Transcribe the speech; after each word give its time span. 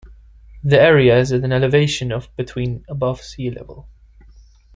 The 0.63 0.81
area 0.81 1.15
is 1.19 1.31
at 1.31 1.43
an 1.43 1.51
elevation 1.51 2.11
of 2.11 2.35
between 2.35 2.83
above 2.89 3.21
sea 3.21 3.51
level. 3.51 3.87